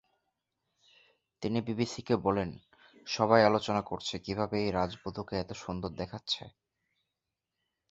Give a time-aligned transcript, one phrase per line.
[1.43, 2.49] তিনি বিবিসিকে বলেন,
[3.07, 6.43] সবাই আলোচনা করছে কীভাবে রাজবধূকে এত সুন্দর দেখাচ্ছে।